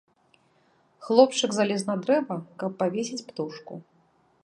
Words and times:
Хлопчык 1.09 1.51
залез 1.57 1.85
на 1.91 1.95
дрэва, 2.07 2.37
каб 2.65 2.71
павесіць 2.83 3.23
птушку. 3.33 3.73